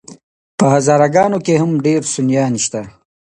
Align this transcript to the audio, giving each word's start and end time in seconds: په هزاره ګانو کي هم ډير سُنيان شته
په 0.57 0.65
هزاره 0.73 1.07
ګانو 1.15 1.37
کي 1.45 1.53
هم 1.61 1.71
ډير 1.85 2.01
سُنيان 2.13 2.53
شته 2.63 2.81